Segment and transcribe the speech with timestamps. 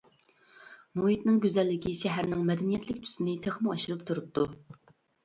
[0.99, 4.47] مۇھىتنىڭ گۈزەللىكى شەھەرنىڭ مەدەنىيلىك تۈسىنى تېخىمۇ ئاشۇرۇپ تۇرۇپتۇ.